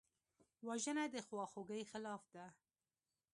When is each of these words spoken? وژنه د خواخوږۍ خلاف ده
وژنه 0.67 1.03
د 1.13 1.15
خواخوږۍ 1.27 1.83
خلاف 1.91 2.23
ده 2.33 2.45